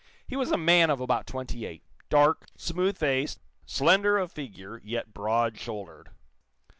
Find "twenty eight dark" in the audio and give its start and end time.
1.27-2.47